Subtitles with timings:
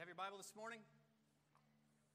[0.00, 0.80] you have your Bible this morning?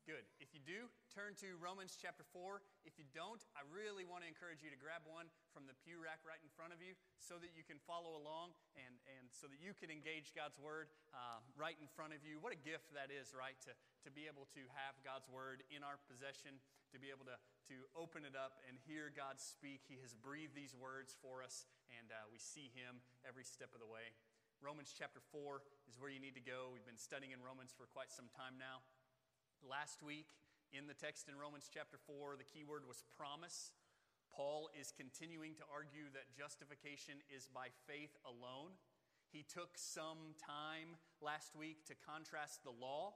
[0.09, 0.25] Good.
[0.41, 2.57] If you do, turn to Romans chapter 4.
[2.81, 6.01] If you don't, I really want to encourage you to grab one from the pew
[6.01, 9.45] rack right in front of you so that you can follow along and, and so
[9.45, 12.41] that you can engage God's Word uh, right in front of you.
[12.41, 13.53] What a gift that is, right?
[13.69, 16.57] To, to be able to have God's Word in our possession,
[16.89, 17.37] to be able to,
[17.69, 19.85] to open it up and hear God speak.
[19.85, 23.81] He has breathed these words for us, and uh, we see Him every step of
[23.85, 24.09] the way.
[24.57, 26.73] Romans chapter 4 is where you need to go.
[26.73, 28.81] We've been studying in Romans for quite some time now.
[29.61, 30.27] Last week,
[30.73, 33.71] in the text in Romans chapter 4, the key word was promise.
[34.33, 38.75] Paul is continuing to argue that justification is by faith alone.
[39.31, 43.15] He took some time last week to contrast the law,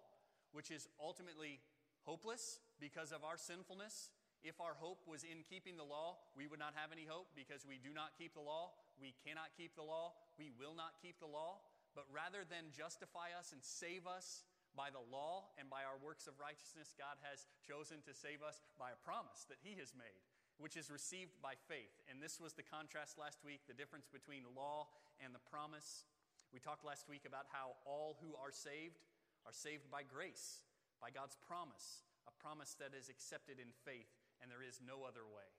[0.56, 1.60] which is ultimately
[2.08, 4.12] hopeless because of our sinfulness.
[4.40, 7.68] If our hope was in keeping the law, we would not have any hope because
[7.68, 8.72] we do not keep the law.
[8.96, 10.16] We cannot keep the law.
[10.40, 11.60] We will not keep the law.
[12.00, 16.32] But rather than justify us and save us by the law and by our works
[16.32, 20.24] of righteousness, God has chosen to save us by a promise that He has made,
[20.64, 21.92] which is received by faith.
[22.08, 24.88] And this was the contrast last week the difference between law
[25.20, 26.08] and the promise.
[26.56, 29.04] We talked last week about how all who are saved
[29.44, 30.64] are saved by grace,
[31.04, 34.08] by God's promise, a promise that is accepted in faith,
[34.40, 35.52] and there is no other way.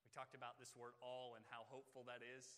[0.00, 2.56] We talked about this word all and how hopeful that is.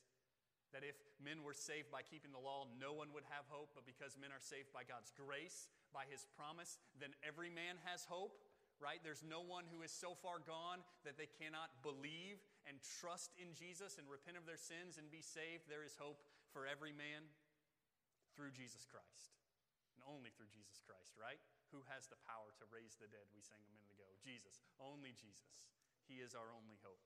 [0.75, 3.87] That if men were saved by keeping the law, no one would have hope, but
[3.87, 8.37] because men are saved by God's grace, by his promise, then every man has hope,
[8.77, 9.01] right?
[9.01, 13.57] There's no one who is so far gone that they cannot believe and trust in
[13.57, 15.71] Jesus and repent of their sins and be saved.
[15.71, 16.21] There is hope
[16.53, 17.25] for every man
[18.37, 19.33] through Jesus Christ,
[19.97, 21.41] and only through Jesus Christ, right?
[21.73, 23.25] Who has the power to raise the dead?
[23.33, 24.07] We sang a minute ago.
[24.21, 25.73] Jesus, only Jesus.
[26.05, 27.01] He is our only hope.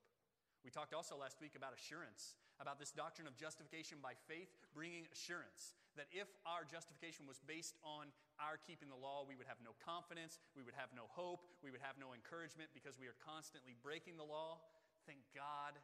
[0.61, 5.09] We talked also last week about assurance, about this doctrine of justification by faith bringing
[5.09, 5.73] assurance.
[5.97, 9.73] That if our justification was based on our keeping the law, we would have no
[9.81, 13.75] confidence, we would have no hope, we would have no encouragement because we are constantly
[13.81, 14.61] breaking the law.
[15.09, 15.75] Thank God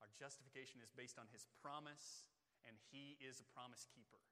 [0.00, 2.26] our justification is based on His promise,
[2.66, 4.24] and He is a promise keeper.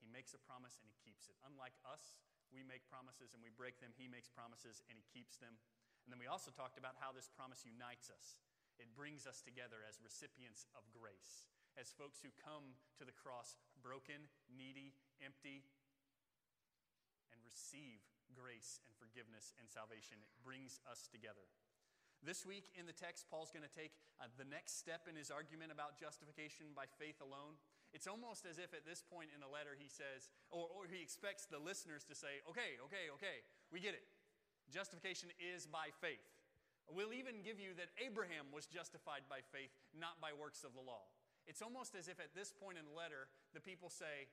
[0.00, 1.36] He makes a promise and He keeps it.
[1.46, 2.18] Unlike us,
[2.48, 5.54] we make promises and we break them, He makes promises and He keeps them.
[6.02, 8.40] And then we also talked about how this promise unites us.
[8.78, 13.58] It brings us together as recipients of grace, as folks who come to the cross
[13.82, 15.66] broken, needy, empty,
[17.34, 18.02] and receive
[18.34, 20.22] grace and forgiveness and salvation.
[20.22, 21.46] It brings us together.
[22.22, 25.30] This week in the text, Paul's going to take uh, the next step in his
[25.30, 27.54] argument about justification by faith alone.
[27.94, 30.98] It's almost as if at this point in the letter he says, or, or he
[30.98, 34.02] expects the listeners to say, okay, okay, okay, we get it.
[34.68, 36.26] Justification is by faith.
[36.88, 40.80] We'll even give you that Abraham was justified by faith, not by works of the
[40.80, 41.04] law.
[41.44, 44.28] It's almost as if at this point in the letter, the people say,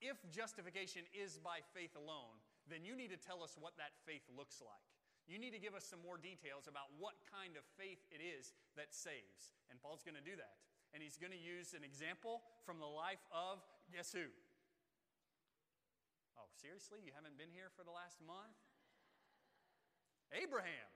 [0.00, 4.24] if justification is by faith alone, then you need to tell us what that faith
[4.32, 4.88] looks like.
[5.28, 8.56] You need to give us some more details about what kind of faith it is
[8.74, 9.54] that saves.
[9.68, 10.56] And Paul's going to do that.
[10.90, 13.62] And he's going to use an example from the life of
[13.94, 14.26] guess who?
[16.34, 17.04] Oh, seriously?
[17.04, 18.58] You haven't been here for the last month?
[20.34, 20.90] Abraham,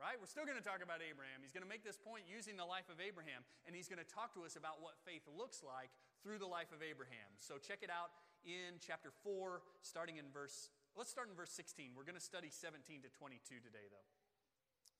[0.00, 0.18] right?
[0.18, 1.42] We're still going to talk about Abraham.
[1.42, 4.08] He's going to make this point using the life of Abraham, and he's going to
[4.08, 7.30] talk to us about what faith looks like through the life of Abraham.
[7.38, 8.10] So check it out
[8.42, 11.94] in chapter 4, starting in verse, let's start in verse 16.
[11.96, 14.08] We're going to study 17 to 22 today, though,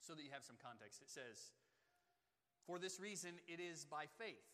[0.01, 1.01] so that you have some context.
[1.03, 1.53] It says,
[2.65, 4.47] For this reason, it is by faith,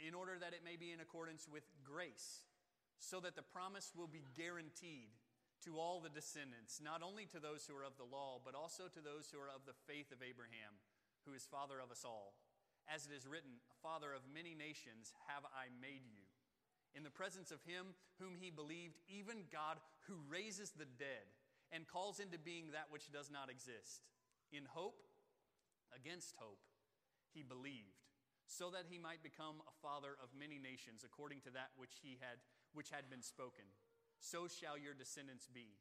[0.00, 2.42] in order that it may be in accordance with grace,
[2.98, 5.14] so that the promise will be guaranteed
[5.64, 8.90] to all the descendants, not only to those who are of the law, but also
[8.90, 10.74] to those who are of the faith of Abraham,
[11.26, 12.34] who is father of us all.
[12.90, 16.26] As it is written, Father of many nations have I made you.
[16.98, 19.78] In the presence of him whom he believed, even God
[20.10, 21.30] who raises the dead
[21.70, 24.02] and calls into being that which does not exist.
[24.50, 24.98] In hope,
[25.94, 26.60] against hope,
[27.32, 28.02] he believed,
[28.44, 32.18] so that he might become a father of many nations, according to that which he
[32.20, 32.42] had
[32.74, 33.68] which had been spoken
[34.22, 35.74] so shall your descendants be.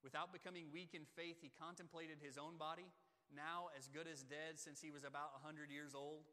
[0.00, 2.88] Without becoming weak in faith, he contemplated his own body,
[3.28, 6.24] now as good as dead since he was about a 100 years old,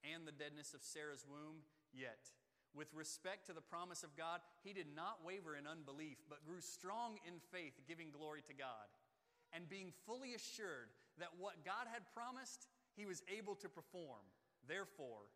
[0.00, 1.60] and the deadness of Sarah's womb,
[1.92, 2.32] yet.
[2.72, 6.60] With respect to the promise of God, he did not waver in unbelief, but grew
[6.60, 8.88] strong in faith, giving glory to God,
[9.52, 10.88] and being fully assured
[11.18, 14.22] that what God had promised, he was able to perform.
[14.64, 15.32] Therefore,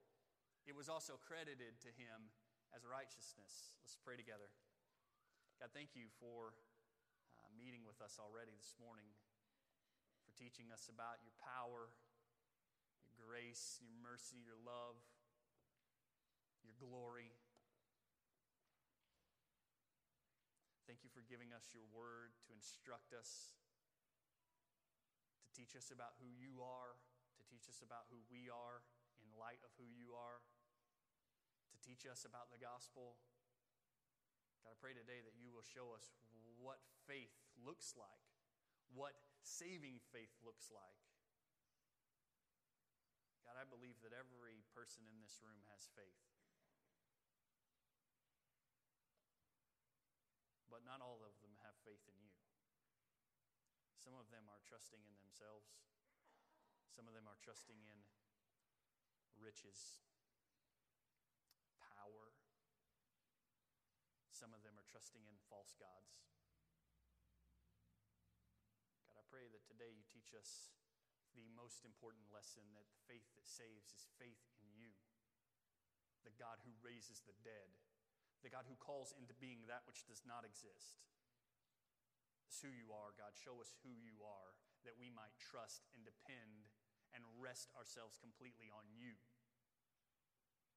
[0.65, 2.31] it was also credited to him
[2.77, 3.75] as righteousness.
[3.83, 4.47] Let's pray together.
[5.63, 6.59] God, thank you for
[7.39, 9.07] uh, meeting with us already this morning,
[10.27, 11.87] for teaching us about your power,
[13.07, 14.99] your grace, your mercy, your love,
[16.67, 17.31] your glory.
[20.83, 23.55] Thank Thank you for giving us your word to instruct us,
[25.47, 26.99] to teach us about who you are,
[27.39, 28.83] to teach us about who we are
[29.23, 30.43] in light of who you are,
[31.71, 33.15] to teach us about the gospel.
[34.63, 36.15] God, I pray today that you will show us
[36.63, 36.79] what
[37.11, 38.31] faith looks like,
[38.95, 41.03] what saving faith looks like.
[43.43, 46.23] God, I believe that every person in this room has faith.
[50.71, 52.39] But not all of them have faith in you.
[53.99, 55.75] Some of them are trusting in themselves,
[56.87, 57.99] some of them are trusting in
[59.43, 60.07] riches,
[61.99, 62.31] power.
[64.43, 66.19] Some of them are trusting in false gods.
[69.07, 70.75] God, I pray that today you teach us
[71.39, 74.91] the most important lesson that faith that saves is faith in you,
[76.27, 77.71] the God who raises the dead,
[78.43, 81.07] the God who calls into being that which does not exist.
[82.51, 83.39] It's who you are, God.
[83.39, 86.67] Show us who you are, that we might trust and depend
[87.15, 89.15] and rest ourselves completely on you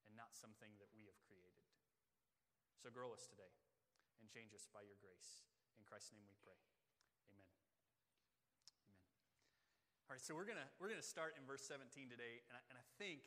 [0.05, 1.44] and not something that we have created.
[2.85, 3.49] So grow us today
[4.21, 5.41] and change us by your grace.
[5.73, 6.53] In Christ's name we pray.
[7.33, 7.49] Amen.
[8.77, 9.01] Amen.
[10.05, 12.77] All right, so we're going we're gonna start in verse 17 today, and I, and
[12.77, 13.25] I think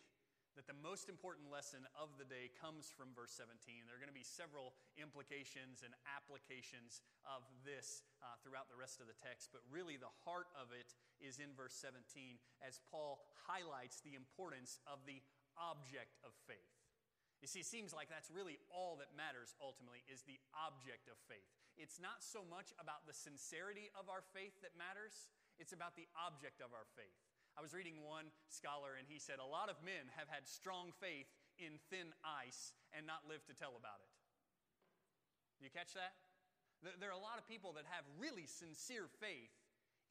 [0.55, 3.83] that the most important lesson of the day comes from verse 17.
[3.83, 9.03] There are going to be several implications and applications of this uh, throughout the rest
[9.03, 13.27] of the text, but really the heart of it is in verse 17 as Paul
[13.43, 15.19] highlights the importance of the
[15.59, 16.78] object of faith.
[17.38, 21.14] You see, it seems like that's really all that matters ultimately is the object of
[21.31, 21.46] faith.
[21.79, 25.31] It's not so much about the sincerity of our faith that matters,
[25.62, 27.14] it's about the object of our faith.
[27.55, 30.94] I was reading one scholar, and he said, A lot of men have had strong
[30.99, 34.11] faith in thin ice and not lived to tell about it.
[35.58, 36.14] You catch that?
[36.82, 39.50] There are a lot of people that have really sincere faith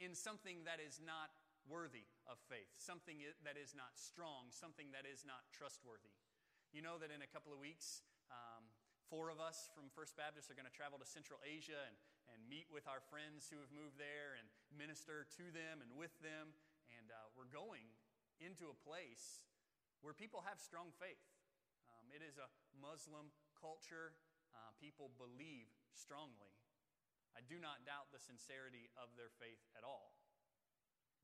[0.04, 1.32] in something that is not
[1.72, 6.12] worthy of faith, something that is not strong, something that is not trustworthy.
[6.78, 8.62] You know that in a couple of weeks, um,
[9.10, 11.98] four of us from First Baptist are going to travel to Central Asia and,
[12.30, 16.14] and meet with our friends who have moved there and minister to them and with
[16.22, 16.54] them.
[16.94, 17.90] And uh, we're going
[18.38, 19.42] into a place
[20.06, 21.26] where people have strong faith.
[21.90, 22.46] Um, it is a
[22.78, 24.14] Muslim culture,
[24.54, 26.54] uh, people believe strongly.
[27.34, 30.14] I do not doubt the sincerity of their faith at all,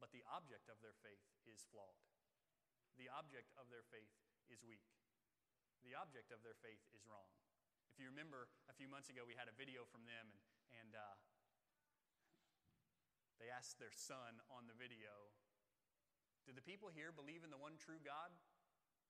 [0.01, 2.01] but the object of their faith is flawed.
[2.97, 4.17] The object of their faith
[4.49, 4.81] is weak.
[5.83, 7.27] The object of their faith is wrong.
[7.91, 10.41] If you remember, a few months ago, we had a video from them, and,
[10.79, 11.15] and uh,
[13.37, 15.29] they asked their son on the video,
[16.47, 18.31] Do the people here believe in the one true God?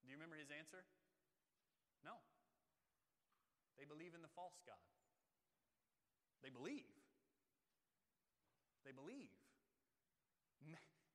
[0.04, 0.84] Do you remember his answer?
[2.04, 2.20] No.
[3.80, 4.84] They believe in the false God.
[6.44, 6.92] They believe.
[8.84, 9.32] They believe.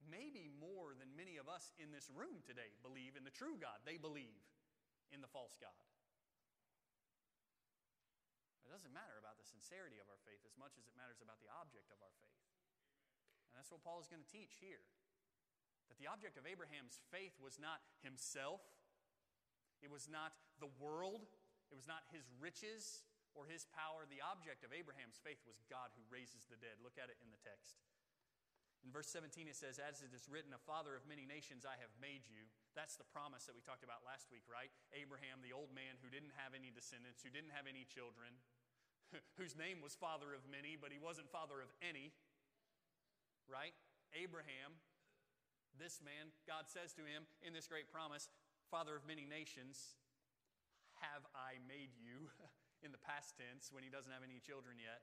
[0.09, 3.85] Maybe more than many of us in this room today believe in the true God.
[3.85, 4.41] They believe
[5.13, 5.75] in the false God.
[8.69, 11.41] It doesn't matter about the sincerity of our faith as much as it matters about
[11.41, 12.45] the object of our faith.
[13.49, 14.85] And that's what Paul is going to teach here.
[15.89, 18.61] That the object of Abraham's faith was not himself,
[19.81, 21.25] it was not the world,
[21.73, 24.05] it was not his riches or his power.
[24.05, 26.77] The object of Abraham's faith was God who raises the dead.
[26.85, 27.81] Look at it in the text.
[28.87, 31.77] In verse 17, it says, As it is written, a father of many nations I
[31.83, 32.47] have made you.
[32.79, 34.71] That's the promise that we talked about last week, right?
[34.95, 38.39] Abraham, the old man who didn't have any descendants, who didn't have any children,
[39.41, 42.15] whose name was father of many, but he wasn't father of any,
[43.51, 43.75] right?
[44.15, 44.79] Abraham,
[45.75, 48.31] this man, God says to him in this great promise,
[48.71, 49.97] Father of many nations,
[51.01, 52.29] have I made you,
[52.83, 55.03] in the past tense when he doesn't have any children yet.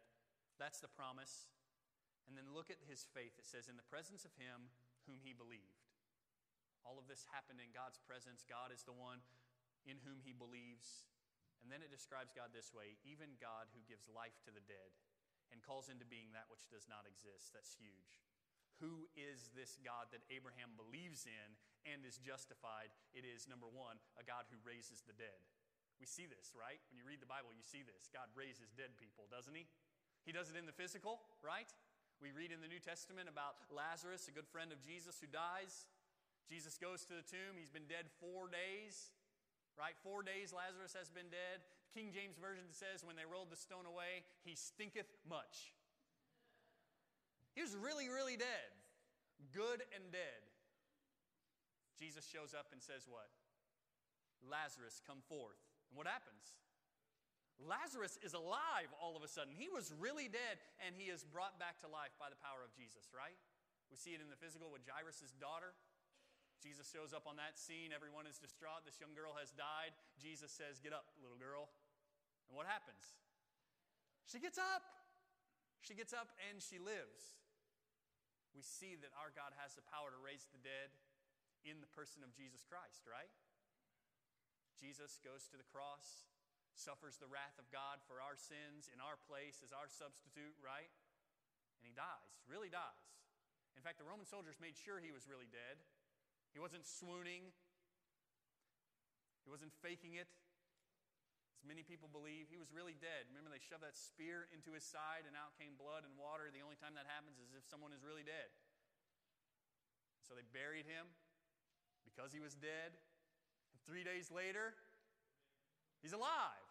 [0.59, 1.51] That's the promise.
[2.25, 3.37] And then look at his faith.
[3.37, 4.73] It says, In the presence of him
[5.05, 5.85] whom he believed.
[6.85, 8.45] All of this happened in God's presence.
[8.45, 9.21] God is the one
[9.85, 11.05] in whom he believes.
[11.65, 14.93] And then it describes God this way even God who gives life to the dead
[15.49, 17.53] and calls into being that which does not exist.
[17.53, 18.21] That's huge.
[18.83, 21.49] Who is this God that Abraham believes in
[21.87, 22.91] and is justified?
[23.15, 25.39] It is, number one, a God who raises the dead.
[25.95, 26.83] We see this, right?
[26.91, 28.11] When you read the Bible, you see this.
[28.11, 29.63] God raises dead people, doesn't he?
[30.27, 31.71] He does it in the physical, right?
[32.23, 35.85] We read in the New Testament about Lazarus, a good friend of Jesus, who dies.
[36.47, 37.59] Jesus goes to the tomb.
[37.59, 39.15] He's been dead four days
[39.75, 39.95] right?
[40.03, 41.63] Four days Lazarus has been dead.
[41.91, 45.75] King James Version says, when they rolled the stone away, he stinketh much.
[47.55, 48.71] He was really, really dead,
[49.55, 50.43] good and dead.
[51.95, 53.31] Jesus shows up and says, What?
[54.43, 55.63] Lazarus, come forth.
[55.87, 56.59] And what happens?
[57.61, 59.55] Lazarus is alive all of a sudden.
[59.55, 62.75] He was really dead, and he is brought back to life by the power of
[62.75, 63.39] Jesus, right?
[63.87, 65.71] We see it in the physical with Jairus' daughter.
[66.59, 67.95] Jesus shows up on that scene.
[67.95, 68.83] Everyone is distraught.
[68.83, 69.95] This young girl has died.
[70.19, 71.69] Jesus says, Get up, little girl.
[72.49, 73.21] And what happens?
[74.25, 74.81] She gets up.
[75.85, 77.37] She gets up and she lives.
[78.57, 80.89] We see that our God has the power to raise the dead
[81.67, 83.29] in the person of Jesus Christ, right?
[84.79, 86.25] Jesus goes to the cross,
[86.75, 90.91] suffers the wrath of God for our sins in our place as our substitute, right?
[91.79, 93.07] And he dies, really dies.
[93.75, 95.79] In fact, the Roman soldiers made sure he was really dead.
[96.55, 97.51] He wasn't swooning,
[99.43, 100.31] he wasn't faking it.
[101.55, 103.29] As many people believe, he was really dead.
[103.31, 106.51] Remember, they shoved that spear into his side and out came blood and water.
[106.51, 108.51] The only time that happens is if someone is really dead.
[110.25, 111.05] So they buried him
[112.05, 112.97] because he was dead.
[113.71, 114.73] And three days later,
[116.01, 116.64] he's alive.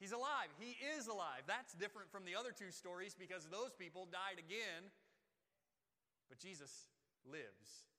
[0.00, 0.50] He's alive.
[0.58, 1.46] He is alive.
[1.46, 4.90] That's different from the other two stories because those people died again.
[6.26, 6.90] But Jesus
[7.22, 7.92] lives.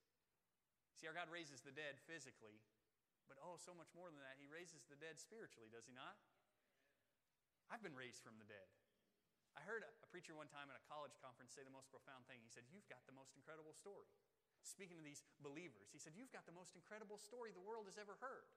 [0.98, 2.60] See, our God raises the dead physically,
[3.28, 4.40] but oh, so much more than that.
[4.40, 6.16] He raises the dead spiritually, does He not?
[7.72, 8.70] I've been raised from the dead.
[9.54, 12.42] I heard a preacher one time at a college conference say the most profound thing.
[12.42, 14.10] He said, You've got the most incredible story.
[14.64, 18.02] Speaking to these believers, he said, You've got the most incredible story the world has
[18.02, 18.50] ever heard.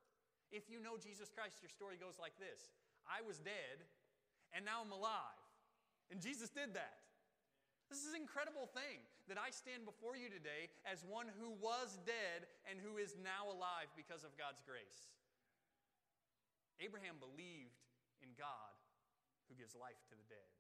[0.54, 2.70] If you know Jesus Christ, your story goes like this
[3.06, 3.82] I was dead,
[4.52, 5.40] and now I'm alive.
[6.10, 7.06] And Jesus did that.
[7.90, 8.98] This is an incredible thing
[9.30, 13.46] that I stand before you today as one who was dead and who is now
[13.46, 15.14] alive because of God's grace.
[16.82, 17.78] Abraham believed
[18.22, 18.74] in God
[19.46, 20.50] who gives life to the dead.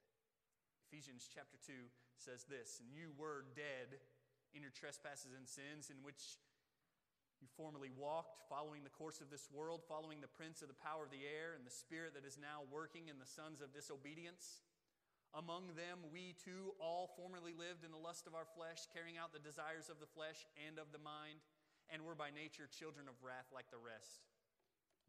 [0.86, 1.74] Ephesians chapter 2
[2.14, 3.98] says this And you were dead
[4.54, 6.38] in your trespasses and sins, in which
[7.40, 11.04] you formerly walked, following the course of this world, following the prince of the power
[11.04, 14.64] of the air and the spirit that is now working in the sons of disobedience
[15.36, 19.36] among them, we too all formerly lived in the lust of our flesh, carrying out
[19.36, 21.44] the desires of the flesh and of the mind,
[21.92, 24.24] and were by nature children of wrath like the rest.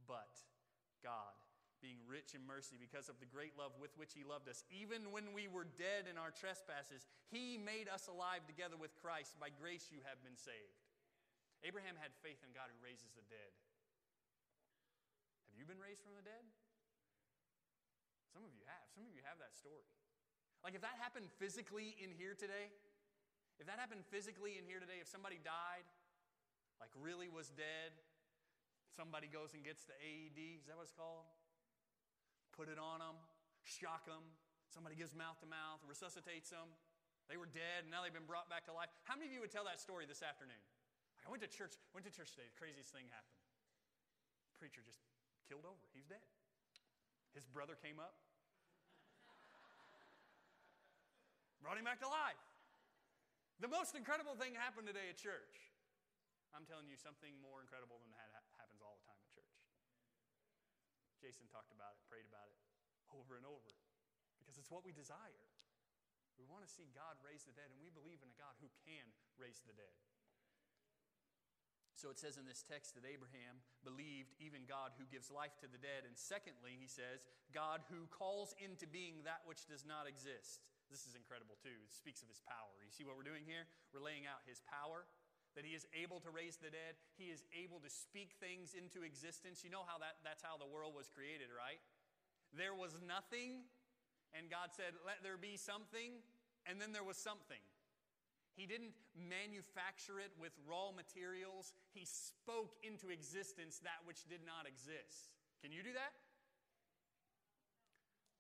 [0.04, 0.36] But
[1.00, 1.32] God,
[1.80, 5.16] being rich in mercy because of the great love with which He loved us, even
[5.16, 9.40] when we were dead in our trespasses, He made us alive together with Christ.
[9.40, 10.87] By grace you have been saved.
[11.66, 13.52] Abraham had faith in God who raises the dead.
[15.50, 16.46] Have you been raised from the dead?
[18.30, 18.86] Some of you have.
[18.94, 19.90] Some of you have that story.
[20.62, 22.70] Like if that happened physically in here today,
[23.58, 25.86] if that happened physically in here today, if somebody died,
[26.78, 27.98] like really was dead,
[28.94, 31.26] somebody goes and gets the AED, is that what it's called?
[32.54, 33.18] Put it on them,
[33.66, 34.22] shock them,
[34.70, 36.70] somebody gives mouth to mouth, resuscitates them.
[37.26, 38.94] They were dead and now they've been brought back to life.
[39.10, 40.62] How many of you would tell that story this afternoon?
[41.28, 43.36] I went to church, went to church today, the craziest thing happened.
[44.56, 45.04] Preacher just
[45.52, 45.84] killed over.
[45.92, 46.24] He's dead.
[47.36, 48.16] His brother came up,
[51.62, 52.40] Brought him back to life.
[53.60, 55.76] The most incredible thing happened today at church.
[56.56, 59.52] I'm telling you, something more incredible than that happens all the time at church.
[61.20, 62.58] Jason talked about it, prayed about it
[63.12, 63.76] over and over
[64.40, 65.44] because it's what we desire.
[66.40, 68.72] We want to see God raise the dead, and we believe in a God who
[68.88, 69.92] can raise the dead.
[71.98, 75.68] So it says in this text that Abraham believed even God who gives life to
[75.68, 76.06] the dead.
[76.06, 80.62] And secondly, he says, God who calls into being that which does not exist.
[80.94, 81.74] This is incredible too.
[81.74, 82.78] It speaks of his power.
[82.86, 83.66] You see what we're doing here?
[83.90, 85.10] We're laying out his power,
[85.58, 89.02] that he is able to raise the dead, he is able to speak things into
[89.02, 89.66] existence.
[89.66, 91.82] You know how that, that's how the world was created, right?
[92.54, 93.66] There was nothing,
[94.38, 96.22] and God said, Let there be something,
[96.70, 97.60] and then there was something.
[98.58, 101.78] He didn't manufacture it with raw materials.
[101.94, 105.38] He spoke into existence that which did not exist.
[105.62, 106.18] Can you do that?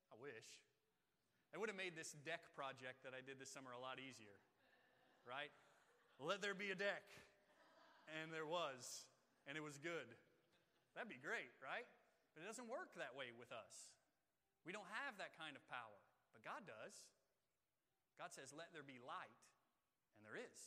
[0.10, 0.50] I wish.
[1.54, 4.42] It would have made this deck project that I did this summer a lot easier,
[5.22, 5.54] right?
[6.18, 7.06] Let there be a deck.
[8.10, 9.06] And there was,
[9.46, 10.10] and it was good.
[10.98, 11.86] That'd be great, right?
[12.34, 13.94] But it doesn't work that way with us.
[14.66, 16.02] We don't have that kind of power,
[16.34, 17.06] but God does.
[18.18, 19.47] God says, Let there be light,
[20.18, 20.60] and there is.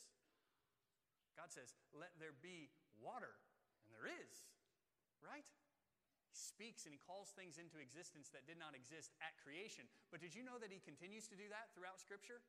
[1.35, 3.35] God says, Let there be water,
[3.85, 4.33] and there is,
[5.19, 5.45] right?
[6.31, 9.83] He speaks and he calls things into existence that did not exist at creation.
[10.07, 12.39] But did you know that he continues to do that throughout Scripture?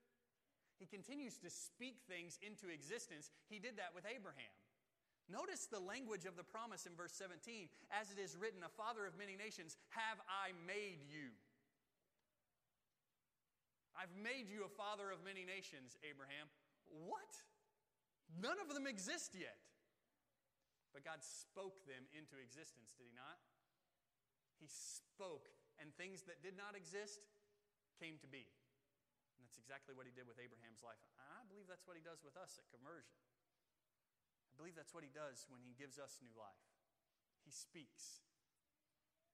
[0.79, 3.31] He continues to speak things into existence.
[3.51, 4.55] He did that with Abraham.
[5.31, 7.71] Notice the language of the promise in verse 17.
[7.95, 11.31] As it is written, A father of many nations, have I made you.
[13.95, 16.51] I've made you a father of many nations, Abraham.
[16.93, 17.33] What?
[18.37, 19.57] None of them exist yet.
[20.93, 23.41] But God spoke them into existence, did He not?
[24.61, 25.49] He spoke
[25.81, 27.25] and things that did not exist
[27.97, 28.45] came to be.
[29.35, 31.01] And that's exactly what he did with Abraham's life.
[31.19, 33.19] I believe that's what he does with us at conversion.
[34.53, 36.63] I believe that's what he does when he gives us new life.
[37.43, 38.23] He speaks.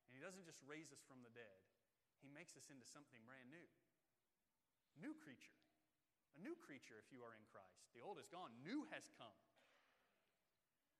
[0.08, 1.60] And he doesn't just raise us from the dead,
[2.24, 3.68] he makes us into something brand new.
[4.98, 5.54] New creature.
[6.36, 7.88] A new creature if you are in Christ.
[7.96, 9.34] The old is gone, new has come.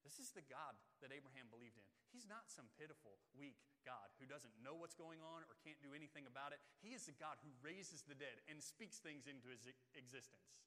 [0.09, 0.73] This is the God
[1.05, 1.85] that Abraham believed in.
[2.09, 5.93] He's not some pitiful, weak God who doesn't know what's going on or can't do
[5.93, 6.65] anything about it.
[6.81, 10.65] He is the God who raises the dead and speaks things into his existence.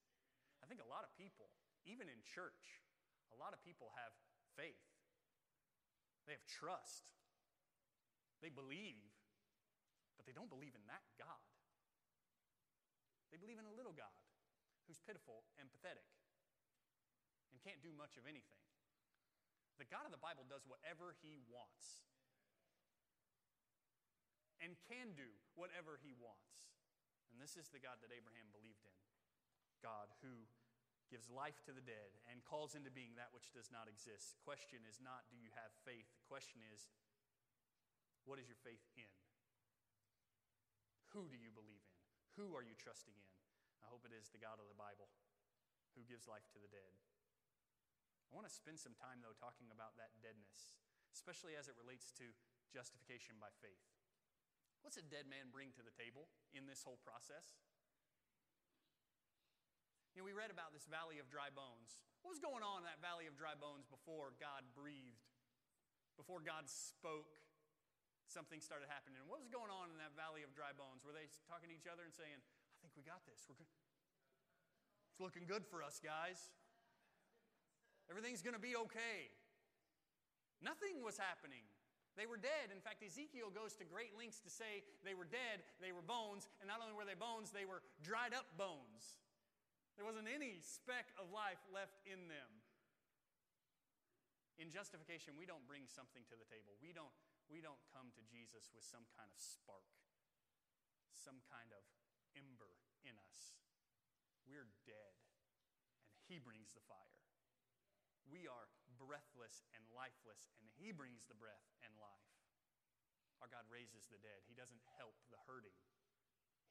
[0.62, 1.50] I think a lot of people,
[1.90, 2.86] even in church,
[3.34, 4.14] a lot of people have
[4.54, 4.86] faith.
[6.30, 7.10] They have trust.
[8.46, 9.10] They believe,
[10.22, 11.42] but they don't believe in that God.
[13.34, 14.21] They believe in a little God
[14.92, 16.04] who's pitiful and pathetic
[17.56, 18.60] and can't do much of anything.
[19.80, 22.04] The God of the Bible does whatever he wants
[24.60, 26.68] and can do whatever he wants.
[27.32, 28.92] And this is the God that Abraham believed in
[29.80, 30.44] God who
[31.08, 34.36] gives life to the dead and calls into being that which does not exist.
[34.36, 36.12] The question is not, do you have faith?
[36.20, 36.92] The question is,
[38.28, 39.08] what is your faith in?
[41.16, 41.96] Who do you believe in?
[42.36, 43.41] Who are you trusting in?
[43.82, 45.10] I hope it is the God of the Bible
[45.98, 46.94] who gives life to the dead.
[48.32, 50.80] I want to spend some time, though, talking about that deadness,
[51.12, 52.32] especially as it relates to
[52.72, 53.84] justification by faith.
[54.80, 57.60] What's a dead man bring to the table in this whole process?
[60.16, 62.08] You know, we read about this valley of dry bones.
[62.24, 65.28] What was going on in that valley of dry bones before God breathed?
[66.20, 67.40] Before God spoke,
[68.28, 69.20] something started happening.
[69.28, 71.04] What was going on in that valley of dry bones?
[71.04, 72.40] Were they talking to each other and saying,
[73.02, 73.42] we got this.
[73.50, 73.74] We're good.
[75.10, 76.38] It's looking good for us, guys.
[78.14, 79.34] Everything's going to be okay.
[80.62, 81.66] Nothing was happening.
[82.14, 82.70] They were dead.
[82.70, 86.46] In fact, Ezekiel goes to great lengths to say they were dead, they were bones,
[86.62, 89.18] and not only were they bones, they were dried up bones.
[89.98, 92.52] There wasn't any speck of life left in them.
[94.62, 96.78] In justification, we don't bring something to the table.
[96.78, 97.10] We don't,
[97.50, 99.90] we don't come to Jesus with some kind of spark,
[101.10, 101.82] some kind of
[102.38, 102.70] ember
[103.06, 103.58] in us.
[104.46, 105.14] We're dead,
[106.14, 107.22] and He brings the fire
[108.32, 112.32] we are breathless and lifeless, and He brings the breath and life.
[113.44, 114.48] Our God raises the dead.
[114.48, 115.76] He doesn't help the hurting,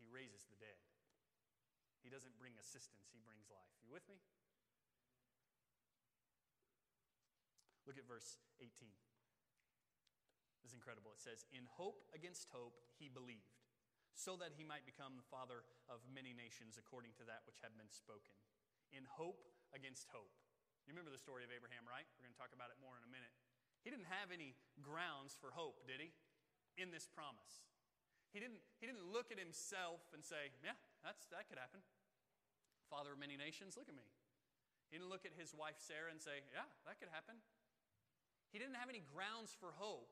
[0.00, 0.80] He raises the dead.
[2.00, 3.68] He doesn't bring assistance, He brings life.
[3.84, 4.16] You with me?
[7.84, 8.88] Look at verse 18.
[10.64, 11.12] This is incredible.
[11.12, 13.59] It says, In hope against hope, he believed,
[14.14, 17.74] so that he might become the father of many nations according to that which had
[17.78, 18.36] been spoken.
[18.90, 20.34] In hope against hope.
[20.84, 22.04] You remember the story of Abraham, right?
[22.18, 23.30] We're going to talk about it more in a minute.
[23.86, 26.10] He didn't have any grounds for hope, did he?
[26.76, 27.64] In this promise.
[28.34, 31.82] He didn't, he didn't look at himself and say, Yeah, that's, that could happen.
[32.86, 34.06] Father of many nations, look at me.
[34.90, 37.38] He didn't look at his wife Sarah and say, Yeah, that could happen.
[38.50, 40.10] He didn't have any grounds for hope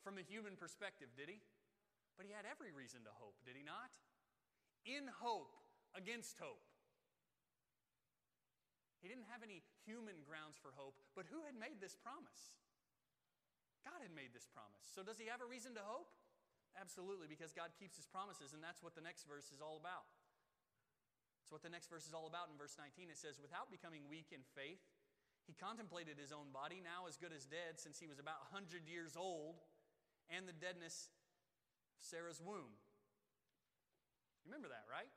[0.00, 1.44] from a human perspective, did he?
[2.18, 3.94] But he had every reason to hope, did he not?
[4.82, 5.54] In hope
[5.94, 6.66] against hope.
[8.98, 12.58] He didn't have any human grounds for hope, but who had made this promise?
[13.86, 14.82] God had made this promise.
[14.90, 16.10] So does he have a reason to hope?
[16.74, 20.10] Absolutely, because God keeps his promises, and that's what the next verse is all about.
[21.46, 23.08] It's what the next verse is all about in verse 19.
[23.08, 24.82] It says, Without becoming weak in faith,
[25.48, 28.84] he contemplated his own body, now as good as dead, since he was about 100
[28.84, 29.62] years old,
[30.28, 31.08] and the deadness
[32.00, 32.74] Sarah's womb.
[34.42, 35.10] You remember that, right?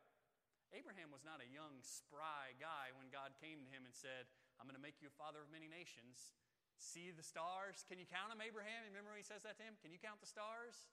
[0.71, 4.27] Abraham was not a young, spry guy when God came to him and said,
[4.59, 6.31] I'm going to make you a father of many nations.
[6.79, 7.83] See the stars?
[7.85, 8.87] Can you count them, Abraham?
[8.87, 9.75] You remember when he says that to him?
[9.83, 10.87] Can you count the stars?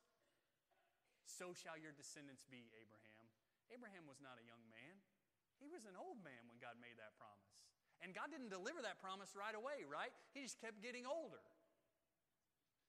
[1.25, 3.25] So shall your descendants be, Abraham.
[3.71, 4.97] Abraham was not a young man,
[5.61, 7.59] he was an old man when God made that promise.
[7.99, 10.15] And God didn't deliver that promise right away, right?
[10.31, 11.43] He just kept getting older.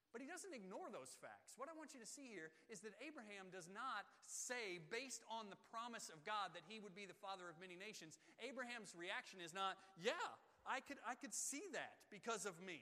[0.10, 1.54] But he doesn't ignore those facts.
[1.54, 5.54] What I want you to see here is that Abraham does not say, based on
[5.54, 8.18] the promise of God, that he would be the father of many nations.
[8.42, 10.18] Abraham's reaction is not, yeah,
[10.66, 12.82] I could, I could see that because of me.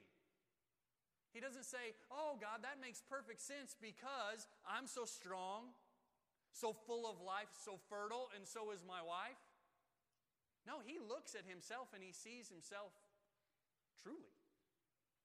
[1.36, 5.76] He doesn't say, oh, God, that makes perfect sense because I'm so strong,
[6.56, 9.38] so full of life, so fertile, and so is my wife.
[10.63, 12.96] No, he looks at himself and he sees himself
[14.00, 14.32] truly,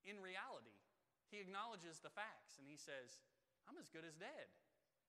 [0.03, 0.82] in reality.
[1.33, 3.25] He acknowledges the facts and he says,
[3.65, 4.53] I'm as good as dead.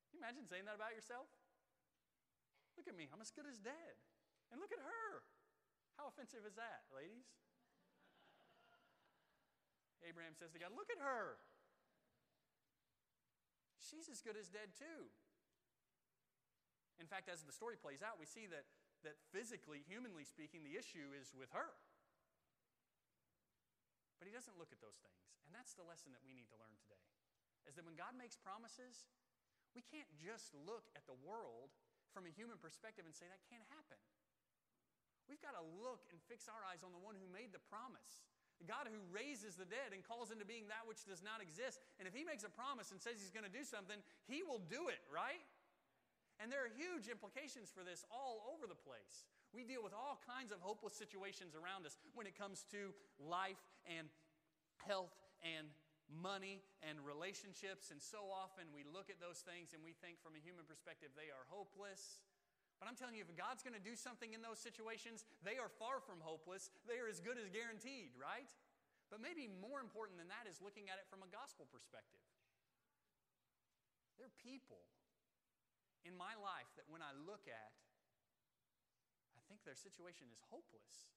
[0.08, 1.28] Can you imagine saying that about yourself?
[2.80, 4.00] Look at me, I'm as good as dead.
[4.48, 5.28] And look at her.
[6.00, 7.28] How offensive is that, ladies?
[10.08, 11.44] Abraham says to God, Look at her.
[13.84, 15.12] she's as good as dead too.
[17.04, 18.64] In fact, as the story plays out, we see that,
[19.04, 21.76] that physically, humanly speaking, the issue is with her.
[24.24, 25.20] But he doesn't look at those things.
[25.44, 27.04] And that's the lesson that we need to learn today.
[27.68, 29.04] Is that when God makes promises,
[29.76, 31.76] we can't just look at the world
[32.16, 34.00] from a human perspective and say that can't happen.
[35.28, 38.24] We've got to look and fix our eyes on the one who made the promise.
[38.64, 41.84] The God who raises the dead and calls into being that which does not exist.
[42.00, 44.64] And if he makes a promise and says he's going to do something, he will
[44.72, 45.44] do it, right?
[46.44, 49.24] And there are huge implications for this all over the place.
[49.56, 53.64] We deal with all kinds of hopeless situations around us when it comes to life
[53.88, 54.12] and
[54.84, 55.72] health and
[56.12, 57.96] money and relationships.
[57.96, 61.16] And so often we look at those things and we think from a human perspective
[61.16, 62.20] they are hopeless.
[62.76, 65.72] But I'm telling you, if God's going to do something in those situations, they are
[65.72, 66.68] far from hopeless.
[66.84, 68.52] They are as good as guaranteed, right?
[69.08, 72.20] But maybe more important than that is looking at it from a gospel perspective.
[74.20, 74.84] They're people
[76.04, 77.72] in my life that when I look at,
[79.36, 81.12] I think their situation is hopeless,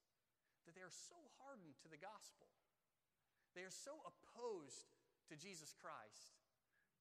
[0.66, 2.50] that they are so hardened to the gospel.
[3.54, 4.90] They are so opposed
[5.30, 6.38] to Jesus Christ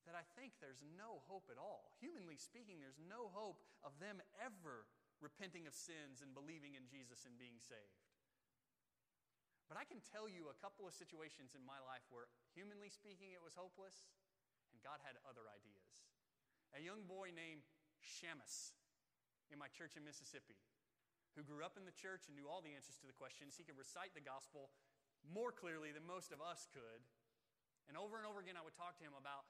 [0.06, 1.98] that I think there's no hope at all.
[1.98, 4.86] Humanly speaking, there's no hope of them ever
[5.18, 8.06] repenting of sins and believing in Jesus and being saved.
[9.66, 13.34] But I can tell you a couple of situations in my life where, humanly speaking,
[13.34, 14.06] it was hopeless,
[14.70, 15.90] and God had other ideas.
[16.78, 17.66] A young boy named
[18.06, 18.78] Shamus
[19.50, 20.58] in my church in Mississippi,
[21.34, 23.58] who grew up in the church and knew all the answers to the questions.
[23.58, 24.70] He could recite the gospel
[25.26, 27.02] more clearly than most of us could.
[27.90, 29.46] And over and over again, I would talk to him about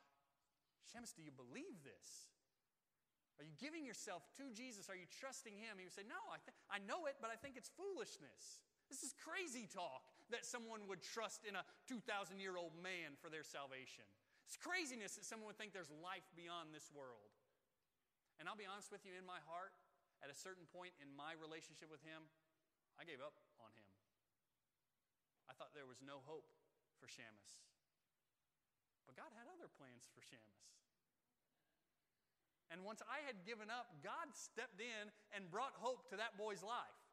[0.88, 2.30] Shamus, do you believe this?
[3.36, 4.88] Are you giving yourself to Jesus?
[4.88, 5.76] Are you trusting Him?
[5.76, 8.64] He would say, No, I, th- I know it, but I think it's foolishness.
[8.88, 13.28] This is crazy talk that someone would trust in a 2,000 year old man for
[13.28, 14.08] their salvation.
[14.48, 17.34] It's craziness that someone would think there's life beyond this world.
[18.40, 19.72] And I'll be honest with you, in my heart,
[20.20, 22.28] at a certain point in my relationship with Him,
[23.00, 23.88] I gave up on Him.
[25.48, 26.50] I thought there was no hope
[26.98, 27.62] for Shamus.
[29.06, 30.66] But God had other plans for Shamus.
[32.74, 36.66] And once I had given up, God stepped in and brought hope to that boy's
[36.66, 37.05] life.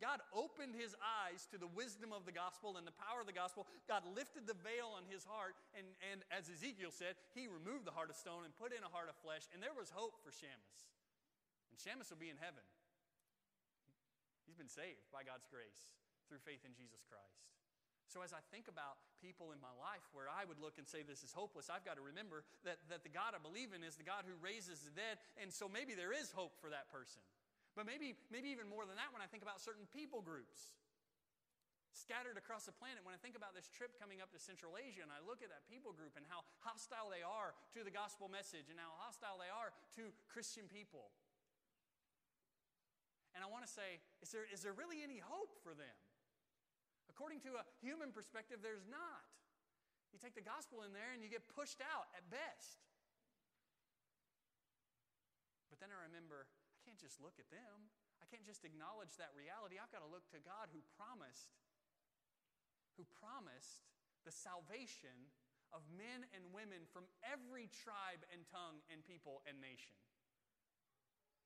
[0.00, 3.36] God opened his eyes to the wisdom of the gospel and the power of the
[3.36, 3.68] gospel.
[3.84, 7.94] God lifted the veil on his heart, and, and as Ezekiel said, he removed the
[7.94, 10.32] heart of stone and put in a heart of flesh, and there was hope for
[10.32, 10.88] Shamus.
[11.70, 12.64] And Shamus will be in heaven.
[14.48, 15.92] He's been saved by God's grace
[16.28, 17.42] through faith in Jesus Christ.
[18.12, 21.00] So, as I think about people in my life where I would look and say
[21.00, 23.96] this is hopeless, I've got to remember that, that the God I believe in is
[23.96, 27.24] the God who raises the dead, and so maybe there is hope for that person.
[27.72, 30.76] But maybe, maybe even more than that when I think about certain people groups
[31.92, 33.04] scattered across the planet.
[33.04, 35.52] When I think about this trip coming up to Central Asia and I look at
[35.52, 39.36] that people group and how hostile they are to the gospel message and how hostile
[39.36, 41.12] they are to Christian people.
[43.32, 45.96] And I want to say, is there, is there really any hope for them?
[47.08, 49.24] According to a human perspective, there's not.
[50.12, 52.84] You take the gospel in there and you get pushed out at best.
[55.72, 56.44] But then I remember,
[56.92, 57.88] can't just look at them.
[58.20, 59.80] I can't just acknowledge that reality.
[59.80, 61.56] I've got to look to God who promised,
[63.00, 63.80] who promised
[64.28, 65.32] the salvation
[65.72, 69.96] of men and women from every tribe and tongue and people and nation.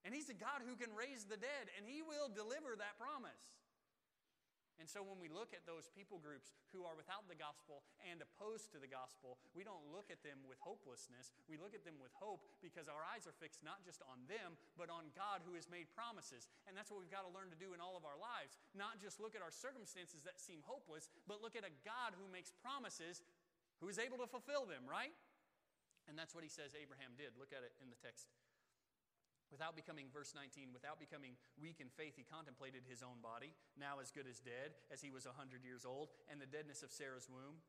[0.02, 3.46] And He's a God who can raise the dead, and He will deliver that promise.
[4.76, 8.20] And so when we look at those people groups who are without the gospel and
[8.20, 11.32] opposed to the gospel, we don't look at them with hopelessness.
[11.48, 14.60] We look at them with hope because our eyes are fixed not just on them,
[14.76, 16.46] but on God who has made promises.
[16.68, 18.60] And that's what we've got to learn to do in all of our lives.
[18.76, 22.28] Not just look at our circumstances that seem hopeless, but look at a God who
[22.28, 23.24] makes promises
[23.80, 25.12] who is able to fulfill them, right?
[26.08, 27.34] And that's what he says Abraham did.
[27.40, 28.30] Look at it in the text
[29.54, 34.02] Without becoming, verse 19, without becoming weak in faith, he contemplated his own body, now
[34.02, 36.90] as good as dead, as he was a 100 years old, and the deadness of
[36.90, 37.62] Sarah's womb.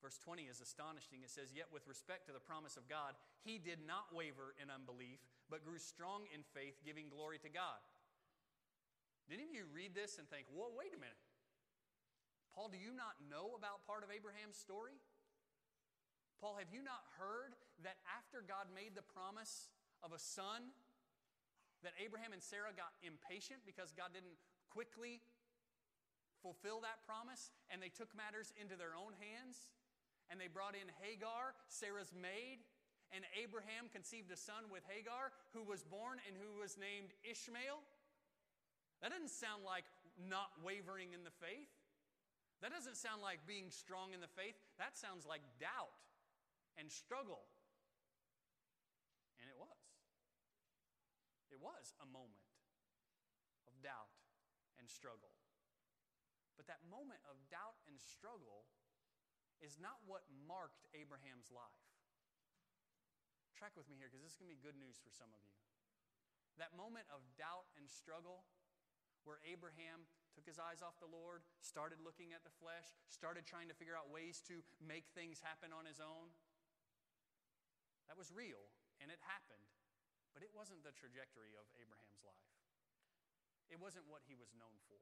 [0.00, 1.24] Verse 20 is astonishing.
[1.24, 4.68] It says, Yet with respect to the promise of God, he did not waver in
[4.68, 7.80] unbelief, but grew strong in faith, giving glory to God.
[9.28, 11.20] Did any of you read this and think, Whoa, wait a minute?
[12.52, 14.94] Paul, do you not know about part of Abraham's story?
[16.38, 19.72] Paul, have you not heard that after God made the promise
[20.04, 20.70] of a son,
[21.84, 24.40] that Abraham and Sarah got impatient because God didn't
[24.72, 25.20] quickly
[26.40, 29.72] fulfill that promise and they took matters into their own hands
[30.32, 32.64] and they brought in Hagar, Sarah's maid,
[33.12, 37.84] and Abraham conceived a son with Hagar who was born and who was named Ishmael.
[39.04, 39.84] That doesn't sound like
[40.16, 41.70] not wavering in the faith.
[42.64, 44.56] That doesn't sound like being strong in the faith.
[44.80, 45.92] That sounds like doubt
[46.80, 47.44] and struggle.
[49.36, 49.93] And it was.
[51.54, 52.50] It was a moment
[53.70, 54.10] of doubt
[54.74, 55.30] and struggle.
[56.58, 58.66] But that moment of doubt and struggle
[59.62, 61.86] is not what marked Abraham's life.
[63.54, 65.38] Track with me here because this is going to be good news for some of
[65.46, 65.54] you.
[66.58, 68.42] That moment of doubt and struggle
[69.22, 73.70] where Abraham took his eyes off the Lord, started looking at the flesh, started trying
[73.70, 76.34] to figure out ways to make things happen on his own.
[78.10, 78.66] That was real
[79.02, 79.73] and it happened,
[80.34, 82.50] but it wasn't the trajectory of Abraham's life.
[83.70, 85.00] It wasn't what he was known for.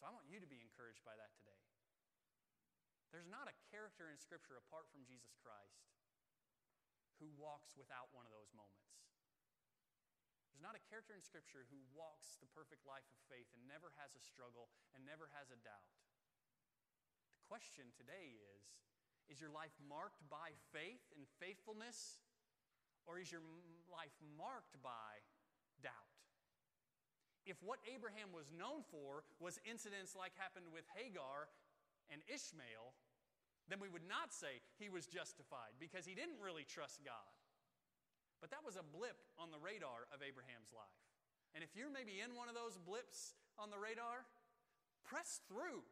[0.00, 1.62] So I want you to be encouraged by that today.
[3.14, 5.92] There's not a character in Scripture apart from Jesus Christ
[7.20, 8.98] who walks without one of those moments.
[10.50, 13.94] There's not a character in Scripture who walks the perfect life of faith and never
[14.00, 15.92] has a struggle and never has a doubt.
[17.36, 18.74] The question today is
[19.30, 22.18] Is your life marked by faith and faithfulness,
[23.06, 23.42] or is your
[23.90, 25.20] life marked by
[25.82, 26.12] doubt?
[27.46, 31.50] if what Abraham was known for was incidents like happened with Hagar
[32.10, 32.94] and Ishmael,
[33.66, 37.30] then we would not say he was justified because he didn't really trust God.
[38.38, 41.02] But that was a blip on the radar of Abraham's life.
[41.54, 44.26] And if you're maybe in one of those blips on the radar,
[45.06, 45.86] press through.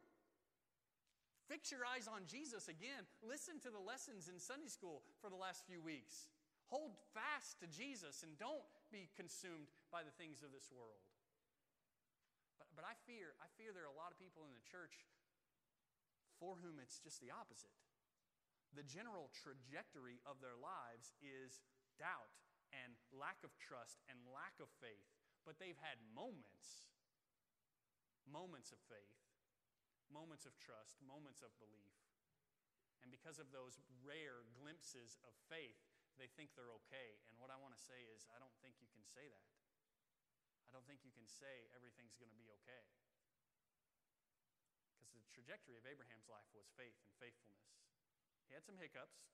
[1.47, 3.07] Fix your eyes on Jesus again.
[3.23, 6.31] Listen to the lessons in Sunday school for the last few weeks.
[6.71, 8.63] Hold fast to Jesus and don't
[8.95, 11.03] be consumed by the things of this world.
[12.63, 15.03] But, but I fear, I fear there are a lot of people in the church
[16.39, 17.75] for whom it's just the opposite.
[18.71, 21.59] The general trajectory of their lives is
[21.99, 22.39] doubt
[22.71, 25.11] and lack of trust and lack of faith.
[25.43, 26.95] But they've had moments,
[28.31, 29.19] moments of faith,
[30.07, 31.99] moments of trust, moments of belief.
[33.03, 35.90] And because of those rare glimpses of faith,
[36.21, 37.17] they think they're okay.
[37.33, 39.49] And what I want to say is, I don't think you can say that.
[40.69, 42.85] I don't think you can say everything's going to be okay.
[45.01, 47.73] Because the trajectory of Abraham's life was faith and faithfulness.
[48.47, 49.25] He had some hiccups,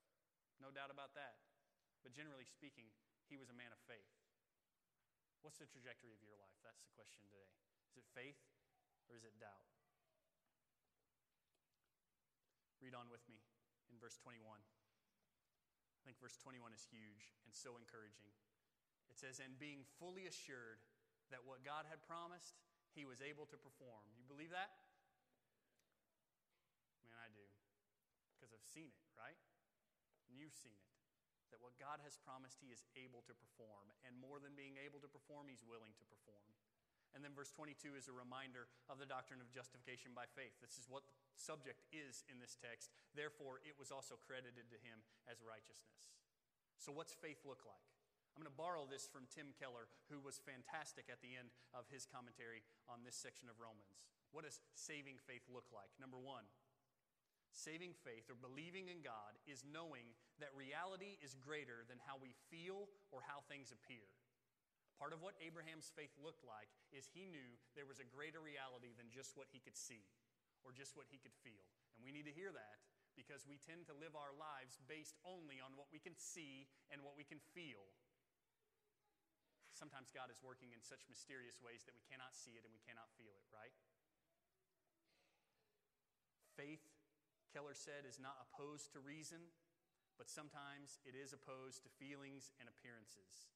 [0.63, 1.43] no doubt about that.
[2.07, 2.95] But generally speaking,
[3.27, 4.07] he was a man of faith.
[5.43, 6.55] What's the trajectory of your life?
[6.63, 7.51] That's the question today.
[7.91, 8.39] Is it faith
[9.11, 9.67] or is it doubt?
[12.79, 13.43] Read on with me
[13.91, 14.63] in verse 21.
[16.07, 18.31] I think verse 21 is huge and so encouraging.
[19.11, 20.79] It says, And being fully assured
[21.35, 22.63] that what God had promised,
[22.95, 24.07] he was able to perform.
[24.15, 24.71] You believe that?
[27.03, 27.43] Man, I do.
[28.39, 29.35] Because I've seen it, right?
[30.31, 30.95] And you've seen it.
[31.51, 33.91] That what God has promised, he is able to perform.
[34.07, 36.55] And more than being able to perform, he's willing to perform.
[37.19, 40.55] And then verse 22 is a reminder of the doctrine of justification by faith.
[40.63, 41.03] This is what
[41.39, 42.91] subject is in this text.
[43.13, 46.17] Therefore, it was also credited to him as righteousness.
[46.81, 47.87] So, what's faith look like?
[48.37, 51.89] I'm going to borrow this from Tim Keller, who was fantastic at the end of
[51.89, 54.05] his commentary on this section of Romans.
[54.29, 55.89] What does saving faith look like?
[55.97, 56.45] Number one,
[57.57, 62.37] saving faith or believing in God is knowing that reality is greater than how we
[62.53, 64.05] feel or how things appear.
[65.01, 68.93] Part of what Abraham's faith looked like is he knew there was a greater reality
[68.97, 70.05] than just what he could see
[70.67, 71.63] or just what he could feel.
[71.95, 72.83] And we need to hear that
[73.15, 77.01] because we tend to live our lives based only on what we can see and
[77.07, 77.87] what we can feel
[79.77, 82.81] sometimes God is working in such mysterious ways that we cannot see it and we
[82.81, 83.77] cannot feel it, right?
[86.57, 86.89] Faith,
[87.53, 89.53] Keller said, is not opposed to reason,
[90.17, 93.53] but sometimes it is opposed to feelings and appearances.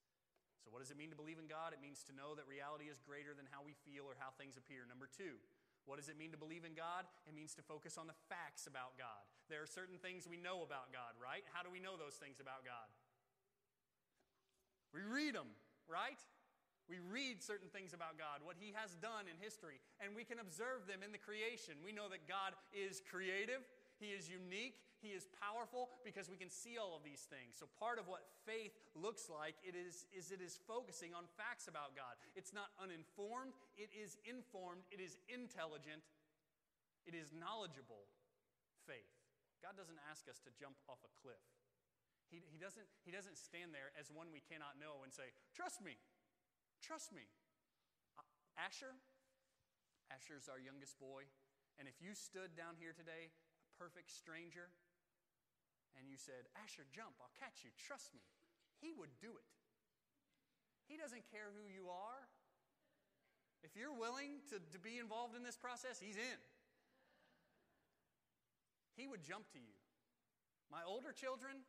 [0.61, 1.73] So, what does it mean to believe in God?
[1.73, 4.61] It means to know that reality is greater than how we feel or how things
[4.61, 4.85] appear.
[4.85, 5.41] Number two,
[5.87, 7.09] what does it mean to believe in God?
[7.27, 9.25] It means to focus on the facts about God.
[9.49, 11.43] There are certain things we know about God, right?
[11.51, 12.87] How do we know those things about God?
[14.95, 15.51] We read them
[15.91, 16.23] right?
[16.87, 20.39] We read certain things about God, what He has done in history, and we can
[20.39, 21.83] observe them in the creation.
[21.83, 23.67] We know that God is creative,
[23.99, 27.57] He is unique, He is powerful because we can see all of these things.
[27.57, 31.69] So, part of what faith looks like it is, is it is focusing on facts
[31.73, 32.21] about God.
[32.37, 36.05] It's not uninformed, it is informed, it is intelligent,
[37.09, 38.05] it is knowledgeable
[38.85, 39.09] faith.
[39.65, 41.41] God doesn't ask us to jump off a cliff.
[42.29, 45.83] He, he, doesn't, he doesn't stand there as one we cannot know and say, Trust
[45.83, 45.99] me,
[46.79, 47.27] trust me.
[48.17, 48.25] Uh,
[48.57, 48.95] Asher,
[50.13, 51.27] Asher's our youngest boy.
[51.79, 54.69] And if you stood down here today, a perfect stranger,
[55.99, 58.23] and you said, Asher, jump, I'll catch you, trust me,
[58.79, 59.51] he would do it.
[60.91, 62.27] He doesn't care who you are.
[63.63, 66.41] If you're willing to, to be involved in this process, he's in.
[68.97, 69.77] He would jump to you.
[70.73, 71.63] My older children,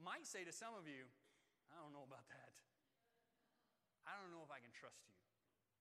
[0.00, 1.04] might say to some of you,
[1.68, 2.52] I don't know about that.
[4.08, 5.14] I don't know if I can trust you.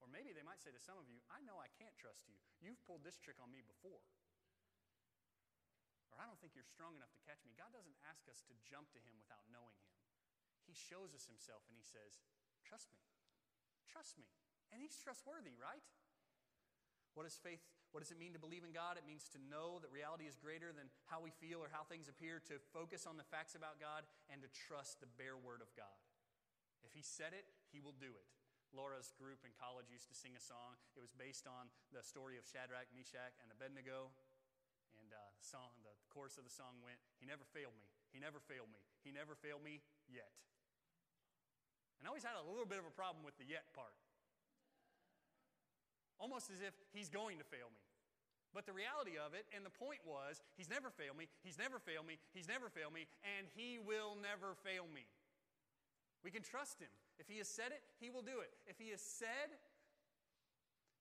[0.03, 2.35] Or maybe they might say to some of you, I know I can't trust you.
[2.63, 4.03] You've pulled this trick on me before.
[6.13, 7.53] Or I don't think you're strong enough to catch me.
[7.53, 9.93] God doesn't ask us to jump to Him without knowing Him.
[10.65, 12.21] He shows us Himself and He says,
[12.65, 13.01] Trust me.
[13.89, 14.29] Trust me.
[14.69, 15.81] And He's trustworthy, right?
[17.17, 17.61] What is faith?
[17.89, 19.01] What does it mean to believe in God?
[19.01, 22.05] It means to know that reality is greater than how we feel or how things
[22.05, 25.73] appear, to focus on the facts about God, and to trust the bare word of
[25.73, 25.97] God.
[26.85, 28.29] If He said it, He will do it.
[28.69, 30.77] Laura's group in college used to sing a song.
[30.93, 34.13] It was based on the story of Shadrach, Meshach, and Abednego.
[34.97, 37.85] And uh, the song, the chorus of the song went, "He never failed me.
[38.09, 38.81] He never failed me.
[39.05, 40.33] He never failed me yet."
[42.01, 43.93] And I always had a little bit of a problem with the "yet" part
[46.19, 47.81] almost as if he's going to fail me.
[48.51, 51.79] But the reality of it, and the point was, he's never failed me, he's never
[51.79, 55.07] failed me, he's never failed me, and he will never fail me.
[56.25, 56.91] We can trust him.
[57.21, 58.51] If he has said it, he will do it.
[58.67, 59.53] If he has said,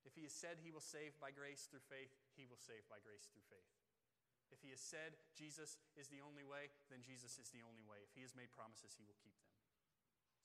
[0.06, 3.02] if he has said he will save by grace through faith, he will save by
[3.02, 3.77] grace through faith.
[4.48, 8.00] If he has said Jesus is the only way, then Jesus is the only way.
[8.04, 9.52] If he has made promises, he will keep them.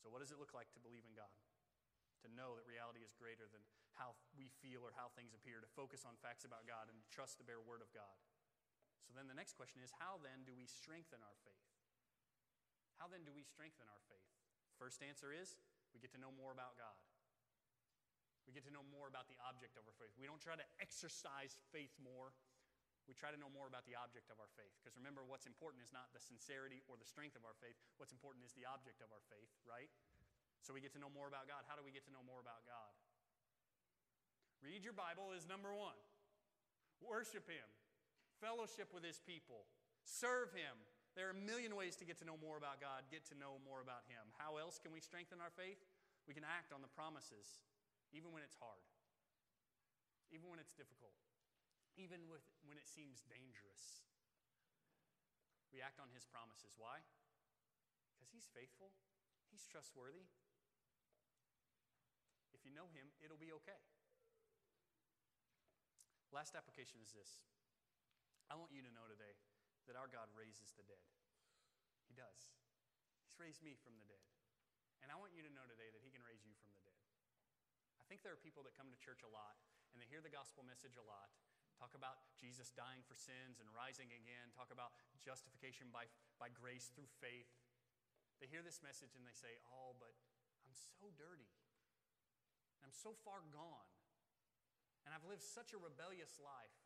[0.03, 1.31] So, what does it look like to believe in God?
[2.27, 3.63] To know that reality is greater than
[3.95, 7.39] how we feel or how things appear, to focus on facts about God and trust
[7.39, 8.15] the bare word of God.
[9.03, 11.67] So then the next question is how then do we strengthen our faith?
[12.99, 14.27] How then do we strengthen our faith?
[14.79, 15.59] First answer is
[15.91, 16.97] we get to know more about God.
[18.43, 20.11] We get to know more about the object of our faith.
[20.19, 22.35] We don't try to exercise faith more.
[23.03, 24.71] We try to know more about the object of our faith.
[24.79, 27.75] Because remember, what's important is not the sincerity or the strength of our faith.
[27.99, 29.91] What's important is the object of our faith, right?
[30.63, 31.67] So we get to know more about God.
[31.67, 32.91] How do we get to know more about God?
[34.63, 35.99] Read your Bible is number one.
[37.03, 37.67] Worship Him,
[38.39, 39.67] fellowship with His people,
[40.07, 40.71] serve Him.
[41.19, 43.59] There are a million ways to get to know more about God, get to know
[43.67, 44.23] more about Him.
[44.39, 45.83] How else can we strengthen our faith?
[46.23, 47.59] We can act on the promises,
[48.15, 48.79] even when it's hard,
[50.31, 51.11] even when it's difficult,
[51.97, 54.05] even with, when it seems dangerous.
[55.73, 56.73] We act on His promises.
[56.77, 57.01] Why?
[58.13, 58.93] Because He's faithful,
[59.49, 60.29] He's trustworthy.
[62.53, 63.81] If you know Him, it'll be okay.
[66.33, 67.41] Last application is this
[68.49, 69.37] I want you to know today
[69.89, 71.05] that our God raises the dead.
[72.09, 72.53] He does.
[73.25, 74.23] He's raised me from the dead.
[75.01, 77.01] And I want you to know today that He can raise you from the dead.
[77.99, 79.59] I think there are people that come to church a lot
[79.93, 81.29] and they hear the gospel message a lot,
[81.77, 86.91] talk about Jesus dying for sins and rising again, talk about justification by, by grace
[86.93, 87.49] through faith.
[88.41, 90.11] They hear this message and they say, Oh, but
[90.67, 91.49] I'm so dirty.
[92.83, 93.91] I'm so far gone.
[95.07, 96.79] And I've lived such a rebellious life.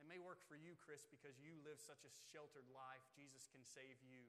[0.00, 3.04] It may work for you, Chris, because you live such a sheltered life.
[3.16, 4.20] Jesus can save you,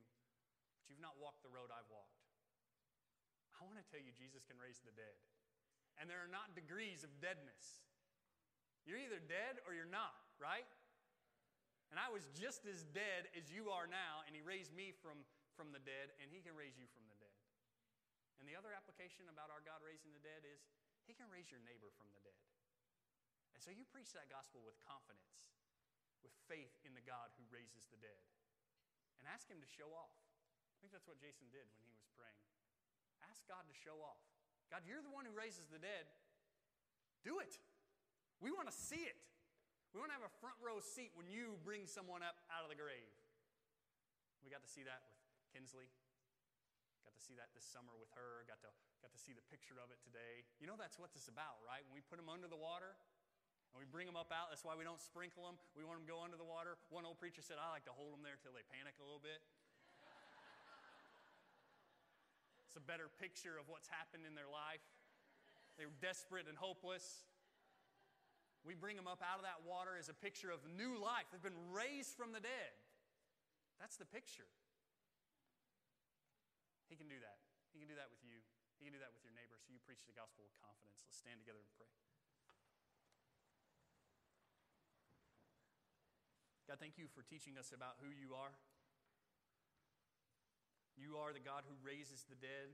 [0.80, 2.23] but you've not walked the road I've walked.
[3.60, 5.15] I want to tell you, Jesus can raise the dead.
[5.99, 7.84] And there are not degrees of deadness.
[8.86, 10.65] You're either dead or you're not, right?
[11.89, 15.26] And I was just as dead as you are now, and He raised me from,
[15.58, 17.36] from the dead, and He can raise you from the dead.
[18.39, 20.62] And the other application about our God raising the dead is
[21.06, 22.38] he can raise your neighbor from the dead.
[23.54, 25.54] And so you preach that gospel with confidence,
[26.26, 28.21] with faith in the God who raises the dead.
[29.21, 30.13] And ask Him to show off.
[30.76, 32.45] I think that's what Jason did when he was praying.
[33.32, 34.21] Ask God to show off.
[34.69, 36.06] God, you're the one who raises the dead.
[37.24, 37.58] Do it.
[38.43, 39.15] We want to see it.
[39.93, 42.69] We want to have a front row seat when you bring someone up out of
[42.69, 43.08] the grave.
[44.43, 45.02] We got to see that
[45.39, 45.88] with Kinsley.
[47.08, 48.43] Got to see that this summer with her.
[48.45, 48.71] Got to
[49.06, 50.41] Got to see the picture of it today.
[50.58, 51.86] You know that's what this is about, right?
[51.86, 52.98] When we put them under the water
[53.69, 55.62] and we bring them up out, that's why we don't sprinkle them.
[55.78, 56.82] We want them to go under the water.
[56.89, 59.21] One old preacher said, I like to hold them there till they panic a little
[59.21, 59.45] bit.
[62.65, 64.82] it's a better picture of what's happened in their life.
[65.78, 67.30] They were desperate and hopeless.
[68.65, 71.30] We bring them up out of that water as a picture of new life.
[71.30, 72.74] They've been raised from the dead.
[73.78, 74.49] That's the picture.
[76.89, 77.38] He can do that.
[77.70, 78.41] He can do that with you.
[78.82, 80.97] He can do that with your neighbor, so you preach the gospel with confidence.
[81.05, 81.93] Let's stand together and pray.
[86.66, 88.57] God, thank you for teaching us about who you are.
[90.97, 92.74] You are the God who raises the dead,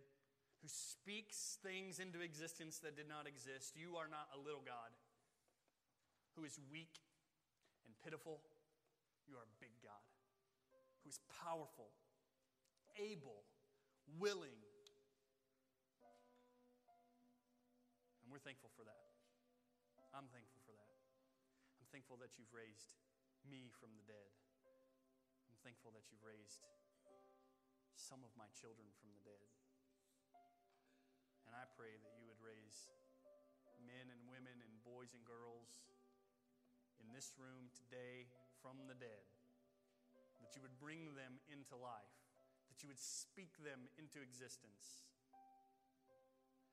[0.64, 3.76] who speaks things into existence that did not exist.
[3.76, 4.96] You are not a little God
[6.36, 7.02] who is weak
[7.86, 8.42] and pitiful.
[9.28, 10.04] You are a big God
[11.04, 11.90] who is powerful,
[12.98, 13.44] able,
[14.20, 14.60] willing,
[18.32, 19.12] And we're thankful for that.
[20.16, 20.96] I'm thankful for that.
[21.84, 22.96] I'm thankful that you've raised
[23.44, 24.32] me from the dead.
[25.52, 26.64] I'm thankful that you've raised
[27.92, 29.52] some of my children from the dead.
[31.44, 32.88] And I pray that you would raise
[33.84, 35.84] men and women and boys and girls
[37.14, 38.28] this room today
[38.64, 39.24] from the dead,
[40.42, 42.18] that you would bring them into life,
[42.72, 45.12] that you would speak them into existence.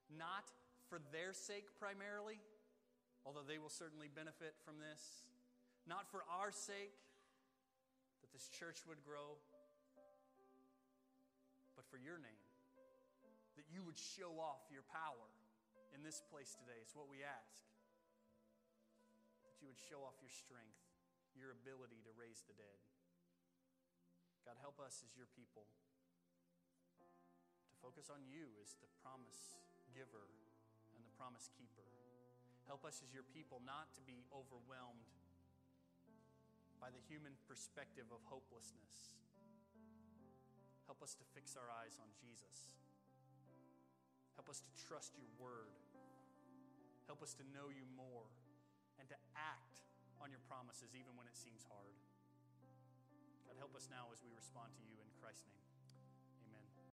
[0.09, 0.49] Not
[0.89, 2.41] for their sake primarily,
[3.26, 5.28] although they will certainly benefit from this,
[5.84, 6.97] not for our sake,
[8.24, 9.36] that this church would grow,
[11.76, 12.45] but for your name,
[13.57, 15.28] that you would show off your power
[15.95, 16.76] in this place today.
[16.82, 17.64] It's what we ask.
[19.59, 20.79] You would show off your strength,
[21.35, 22.79] your ability to raise the dead.
[24.47, 25.67] God, help us as your people
[27.69, 29.59] to focus on you as the promise
[29.93, 30.31] giver
[30.97, 31.85] and the promise keeper.
[32.65, 35.09] Help us as your people not to be overwhelmed
[36.79, 39.19] by the human perspective of hopelessness.
[40.87, 42.79] Help us to fix our eyes on Jesus.
[44.39, 45.75] Help us to trust your word.
[47.05, 48.31] Help us to know you more
[48.99, 49.87] and to act
[50.19, 51.95] on your promises even when it seems hard.
[53.47, 55.78] God, help us now as we respond to you in Christ's name.